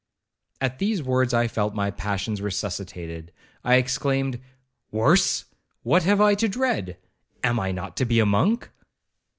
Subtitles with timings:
[0.59, 4.39] At these words I felt my passions resuscitated,—I exclaimed,
[4.89, 5.45] 'Worse!
[5.83, 8.71] what have I to dread?—am I not to be a monk?'